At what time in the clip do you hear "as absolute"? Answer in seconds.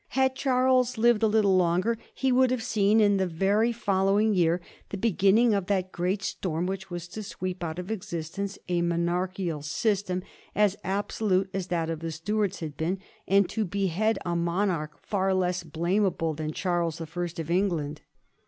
10.55-11.51